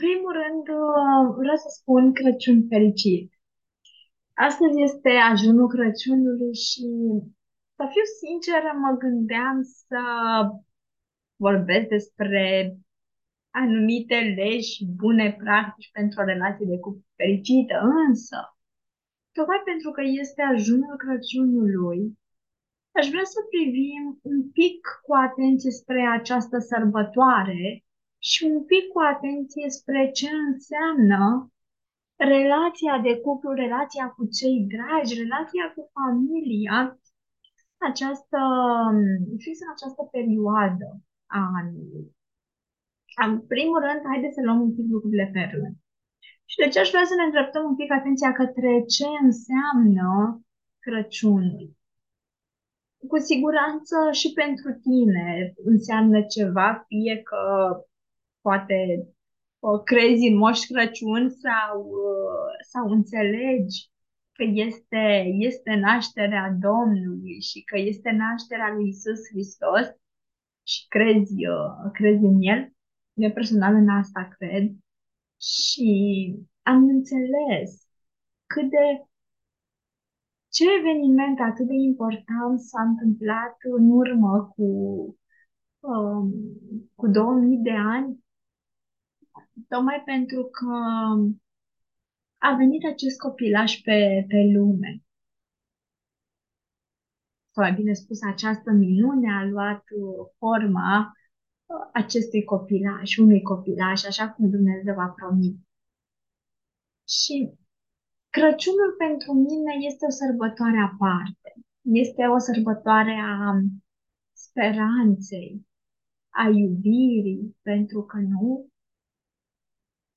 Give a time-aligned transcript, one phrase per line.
[0.00, 3.26] primul rând, uh, vreau să spun Crăciun fericit.
[4.34, 6.86] Astăzi este ajunul Crăciunului și,
[7.76, 10.02] să fiu sinceră, mă gândeam să
[11.36, 12.44] vorbesc despre
[13.50, 17.76] anumite legi și bune practici pentru o relație de cuplu fericită,
[18.06, 18.38] însă,
[19.32, 22.18] tocmai pentru că este ajunul Crăciunului,
[22.98, 27.84] aș vrea să privim un pic cu atenție spre această sărbătoare
[28.28, 31.52] și un pic cu atenție spre ce înseamnă
[32.16, 36.98] relația de cuplu, relația cu cei dragi, relația cu familia,
[37.88, 38.40] această,
[39.42, 40.88] fix în această perioadă
[41.26, 42.06] a anului.
[43.26, 45.74] În primul rând, haideți să luăm un pic lucrurile pe rând.
[46.50, 50.08] Și de ce aș vrea să ne îndreptăm un pic atenția către ce înseamnă
[50.84, 51.70] Crăciunul.
[53.10, 57.42] Cu siguranță și pentru tine înseamnă ceva, fie că
[58.40, 59.08] poate
[59.58, 63.90] o crezi în Moș Crăciun sau, uh, sau înțelegi
[64.32, 69.86] că este, este nașterea Domnului și că este nașterea lui Isus Hristos
[70.62, 72.72] și crezi, uh, crezi în El.
[73.14, 74.72] Eu personal în asta cred
[75.40, 75.90] și
[76.62, 77.88] am înțeles
[78.46, 79.04] cât de
[80.48, 84.64] ce eveniment atât de important s-a întâmplat în urmă cu,
[85.80, 86.32] um,
[86.94, 88.24] cu 2000 de ani
[89.68, 90.74] tocmai pentru că
[92.38, 95.02] a venit acest copilaș pe, pe lume.
[97.50, 99.84] Sau mai bine spus, această minune a luat
[100.38, 101.12] forma
[101.92, 105.54] acestui copilaș, unui copilaș, așa cum Dumnezeu a promis.
[107.08, 107.58] Și
[108.30, 111.54] Crăciunul pentru mine este o sărbătoare aparte.
[111.80, 113.60] Este o sărbătoare a
[114.32, 115.66] speranței,
[116.28, 118.70] a iubirii, pentru că nu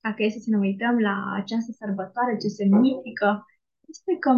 [0.06, 3.28] dacă este să ne uităm la această sărbătoare, ce semnifică,
[3.92, 4.30] este că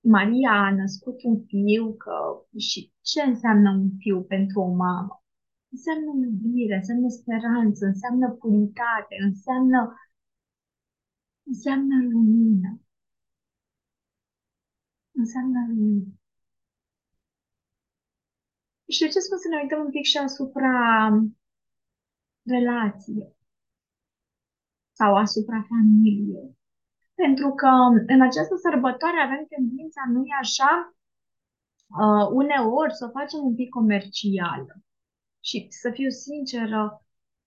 [0.00, 2.16] Maria a născut un fiu că,
[2.58, 5.22] și ce înseamnă un fiu pentru o mamă?
[5.74, 9.80] Înseamnă iubire, înseamnă speranță, înseamnă puritate, înseamnă,
[11.42, 12.80] înseamnă lumină.
[15.12, 16.12] Înseamnă lumină.
[18.92, 20.72] Și de ce spun să ne uităm un pic și asupra
[22.42, 23.37] relației?
[24.98, 26.56] Sau asupra familiei.
[27.22, 27.70] Pentru că
[28.14, 30.72] în această sărbătoare avem tendința, nu e așa,
[32.02, 34.74] uh, uneori să o facem un pic comercială.
[35.48, 36.82] Și să fiu sinceră,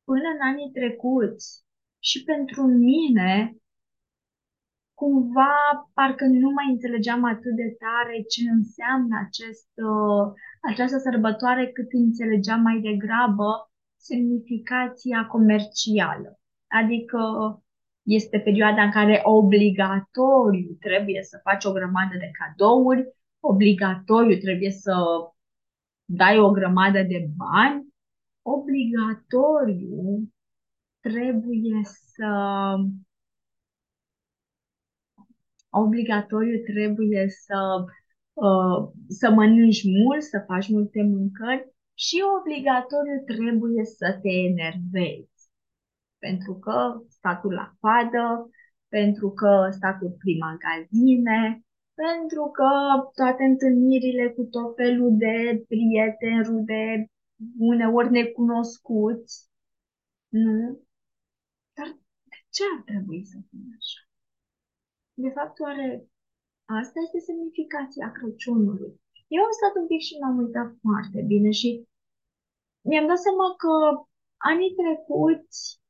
[0.03, 1.47] până în anii trecuți
[1.99, 3.55] și pentru mine,
[4.93, 5.55] cumva
[5.93, 10.25] parcă nu mai înțelegeam atât de tare ce înseamnă acest, uh,
[10.69, 13.49] această sărbătoare cât înțelegeam mai degrabă
[13.95, 16.40] semnificația comercială.
[16.71, 17.19] Adică
[18.03, 24.93] este perioada în care obligatoriu trebuie să faci o grămadă de cadouri, obligatoriu trebuie să
[26.05, 27.93] dai o grămadă de bani,
[28.41, 30.31] obligatoriu
[30.99, 32.27] trebuie să
[35.69, 37.85] obligatoriu trebuie să,
[38.33, 45.30] uh, să mănânci mult, să faci multe mâncări și obligatoriu trebuie să te enervezi
[46.25, 48.49] pentru că statul la coadă,
[48.87, 52.69] pentru că statul prin magazine, pentru că
[53.19, 55.35] toate întâlnirile cu tot felul de
[55.67, 57.11] prieteni, rude,
[57.57, 59.49] uneori necunoscuți,
[60.27, 60.79] nu?
[61.77, 61.87] Dar
[62.31, 64.01] de ce ar trebui să fie așa?
[65.13, 65.87] De fapt, oare
[66.65, 68.91] asta este semnificația Crăciunului?
[69.27, 71.69] Eu am stat un pic și m-am uitat foarte bine și
[72.81, 73.73] mi-am dat seama că
[74.37, 75.80] anii trecuți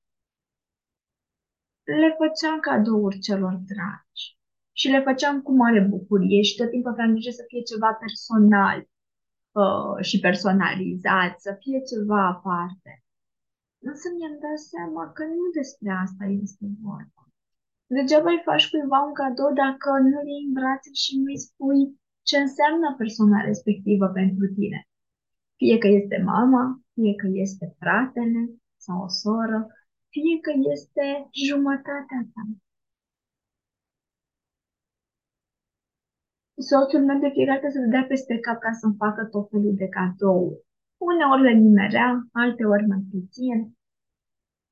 [2.02, 4.24] le făceam cadouri celor dragi
[4.80, 8.80] și le făceam cu mare bucurie și tot timpul aveam grijă să fie ceva personal
[9.62, 12.92] uh, și personalizat, să fie ceva aparte.
[13.90, 17.22] Însă mi-am dat seama că nu despre asta este vorba.
[17.96, 21.44] Degeaba îi faci cuiva un cadou dacă nu îi iei în brațe și nu îi
[21.48, 21.82] spui
[22.30, 24.80] ce înseamnă persoana respectivă pentru tine.
[25.60, 26.64] Fie că este mama,
[26.94, 28.42] fie că este fratele
[28.86, 29.60] sau o soră,
[30.14, 31.06] fie că este
[31.48, 32.44] jumătatea ta.
[36.70, 39.88] Soțul meu de fiecare dată se dea peste cap ca să-mi facă tot felul de
[39.88, 40.64] cadouri.
[40.98, 43.58] Uneori le nimerea, alteori mai puțin.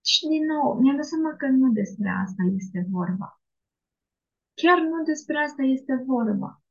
[0.10, 3.42] Și din nou, mi-am dat seama că nu despre asta este vorba.
[4.54, 6.62] Chiar nu despre asta este vorba.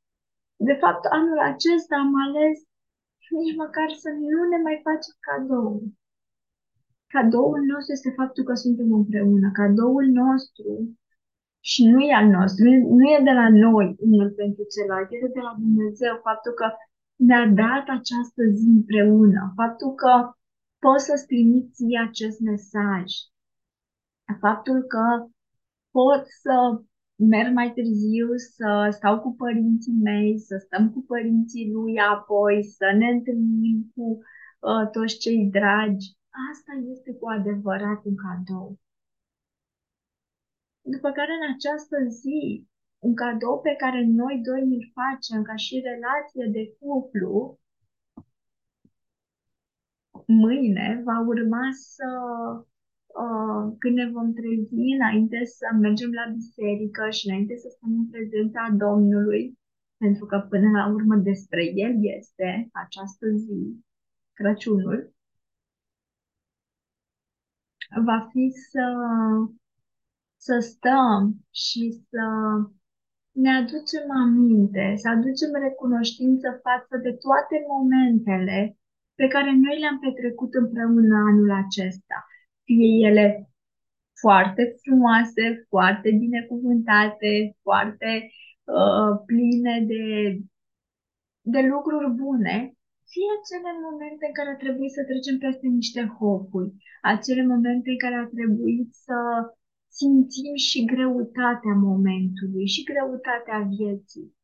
[0.56, 2.58] De fapt, anul acesta am ales
[3.40, 5.97] nici măcar să nu ne mai facem cadouri
[7.14, 9.50] Cadoul nostru este faptul că suntem împreună.
[9.52, 10.68] Cadoul nostru
[11.60, 12.64] și nu e al nostru,
[12.98, 16.20] nu e de la noi unul pentru celălalt, este de la Dumnezeu.
[16.22, 16.66] Faptul că
[17.16, 20.12] ne-a dat această zi împreună, faptul că
[20.78, 23.06] poți să-ți trimiți acest mesaj,
[24.40, 25.04] faptul că
[25.90, 26.54] pot să
[27.16, 32.94] merg mai târziu, să stau cu părinții mei, să stăm cu părinții lui apoi, să
[32.98, 34.18] ne întâlnim cu
[34.60, 36.17] uh, toți cei dragi.
[36.46, 38.78] Asta este cu adevărat un cadou.
[40.80, 42.66] După care în această zi,
[42.98, 47.58] un cadou pe care noi doi îl facem ca și relație de cuplu,
[50.26, 52.08] mâine va urma să,
[53.22, 58.08] uh, când ne vom trezi, înainte să mergem la biserică și înainte să stăm în
[58.10, 59.58] prezența Domnului,
[59.96, 63.84] pentru că până la urmă despre El este această zi,
[64.32, 65.12] Crăciunul,
[68.04, 68.86] va fi să,
[70.36, 72.26] să stăm și să
[73.32, 78.76] ne aducem aminte, să aducem recunoștință față de toate momentele
[79.14, 82.26] pe care noi le-am petrecut împreună anul acesta.
[82.64, 83.50] Fie ele
[84.20, 88.30] foarte frumoase, foarte binecuvântate, foarte
[88.64, 90.04] uh, pline de,
[91.40, 92.77] de lucruri bune,
[93.12, 96.70] fie acele momente în care a trebuit să trecem peste niște hopuri,
[97.12, 99.18] acele momente în care a trebuit să
[99.98, 104.36] simțim și greutatea momentului și greutatea vieții.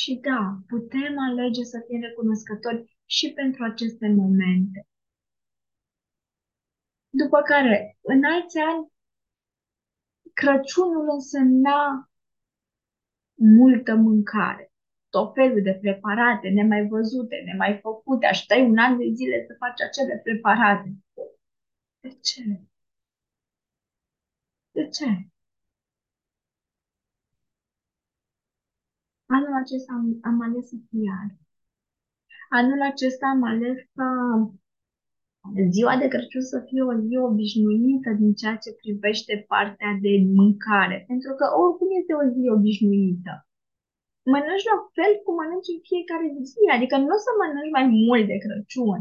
[0.00, 0.42] Și da,
[0.72, 4.80] putem alege să fim recunoscători și pentru aceste momente.
[7.22, 8.92] După care, în alți ani,
[10.34, 12.10] Crăciunul însemna
[13.34, 14.71] multă mâncare,
[15.14, 19.80] tot felul de preparate nemai văzute, nemai făcute, așteptai un an de zile să faci
[19.80, 20.88] acele preparate.
[22.00, 22.42] De ce?
[24.72, 25.06] De ce?
[29.26, 31.36] Anul acesta am, am ales să fie alt.
[32.58, 34.08] Anul acesta am ales ca
[35.70, 41.04] ziua de Crăciun să fie o zi obișnuită din ceea ce privește partea de mâncare,
[41.06, 43.46] pentru că oricum este o zi obișnuită.
[44.30, 48.26] Mănânci la fel cum mănânci în fiecare zi, adică nu o să mănânci mai mult
[48.26, 49.00] de Crăciun.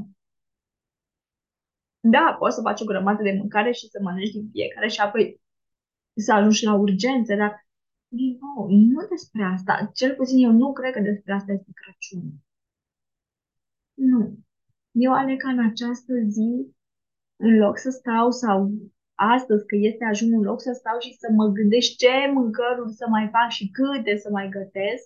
[1.99, 5.41] Da, poți să faci o grămadă de mâncare și să mănânci din fiecare și apoi
[6.15, 7.67] să ajungi la urgențe, dar
[8.07, 9.91] din nou, nu despre asta.
[9.93, 12.31] Cel puțin eu nu cred că despre asta este Crăciun.
[13.93, 14.37] Nu.
[14.91, 16.75] Eu aleg ca în această zi,
[17.35, 18.71] în loc să stau sau
[19.35, 23.05] astăzi că este ajun în loc să stau și să mă gândesc ce mâncăruri să
[23.09, 25.05] mai fac și câte să mai gătesc,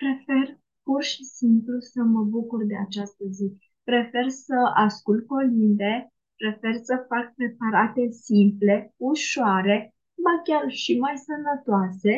[0.00, 0.46] prefer
[0.82, 3.46] pur și simplu să mă bucur de această zi.
[3.84, 9.94] Prefer să ascult colinde, prefer să fac preparate simple, ușoare,
[10.24, 12.14] ba chiar și mai sănătoase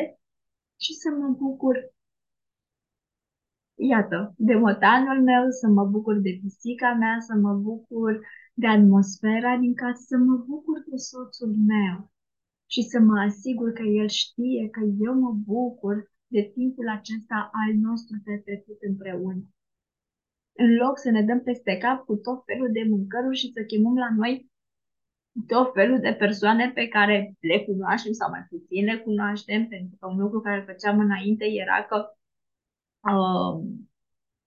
[0.83, 1.93] și să mă bucur
[3.75, 8.19] iată, de motanul meu, să mă bucur de pisica mea, să mă bucur
[8.53, 12.11] de atmosfera din casă, să mă bucur de soțul meu
[12.65, 17.73] și să mă asigur că el știe că eu mă bucur de timpul acesta al
[17.75, 19.43] nostru petrecut împreună.
[20.55, 23.95] În loc să ne dăm peste cap cu tot felul de mâncăruri și să chemăm
[23.95, 24.51] la noi
[25.47, 30.07] tot felul de persoane pe care le cunoaștem sau mai puțin le cunoaștem, pentru că
[30.07, 31.97] un lucru care îl făceam înainte era că
[33.11, 33.53] uh,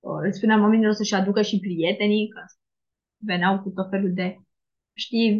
[0.01, 2.41] uh, spuneam oamenilor să-și aducă și prietenii, că
[3.31, 4.29] veneau cu tot felul de,
[5.05, 5.31] știi,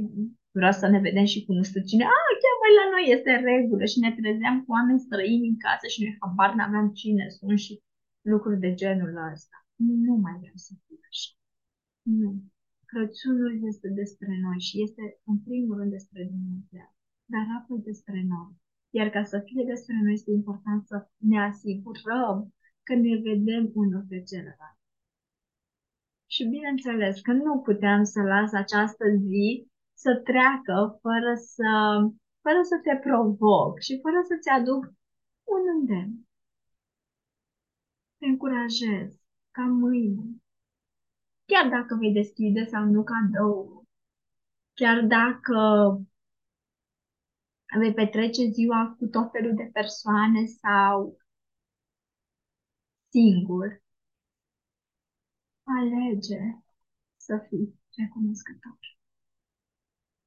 [0.59, 3.31] vreau să ne vedem și cu nu știu cine, a, chiar mai la noi este
[3.37, 7.25] în regulă și ne trezeam cu oameni străini în casă și noi habar n-aveam cine
[7.37, 7.75] sunt și
[8.33, 9.57] lucruri de genul ăsta.
[10.07, 11.31] Nu mai vreau să fiu așa.
[12.21, 12.31] Nu.
[12.91, 16.89] Crăciunul este despre noi și este în primul rând despre Dumnezeu,
[17.33, 18.51] dar apoi despre noi.
[18.99, 20.97] Iar ca să fie despre noi este important să
[21.31, 22.37] ne asigurăm
[22.87, 24.76] că ne vedem unul pe celălalt.
[26.37, 31.71] Și bineînțeles că nu puteam să las această zi să treacă fără să,
[32.41, 34.85] fără să te provoc și fără să-ți aduc
[35.45, 36.29] un îndemn.
[38.19, 40.25] Te încurajez ca mâine,
[41.45, 43.87] chiar dacă vei deschide sau nu cadou,
[44.75, 45.61] chiar dacă
[47.79, 51.19] vei petrece ziua cu tot felul de persoane sau
[53.09, 53.85] singur,
[55.95, 56.41] alege
[57.17, 58.79] să fii recunoscător.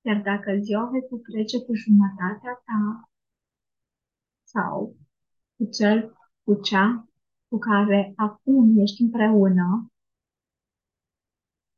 [0.02, 3.10] Iar dacă ziua vei petrece cu jumătatea ta
[4.44, 4.98] sau
[5.56, 7.08] cu cel, cu cea
[7.48, 9.92] cu care acum ești împreună,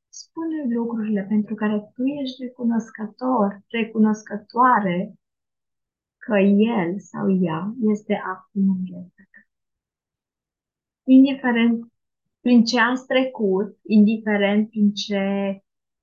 [0.09, 5.13] spune lucrurile pentru care tu ești recunoscător, recunoscătoare
[6.17, 9.41] că el sau ea este acum în viața ta.
[11.03, 11.90] Indiferent
[12.41, 15.24] prin ce ați trecut, indiferent prin ce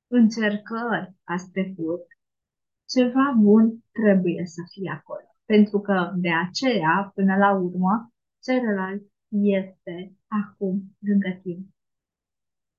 [0.06, 2.06] încercări ați trecut,
[2.88, 5.26] ceva bun trebuie să fie acolo.
[5.44, 11.66] Pentru că de aceea, până la urmă, celălalt este acum lângă tine.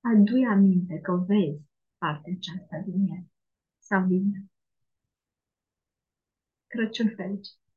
[0.00, 1.62] Adu-i aminte că vezi
[1.98, 3.24] partea aceasta din el
[3.78, 4.44] sau din el.
[6.66, 7.69] Crăciun fericit!